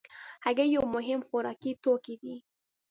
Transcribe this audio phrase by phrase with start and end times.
[0.45, 2.35] هګۍ یو مهم خوراکي توکی دی.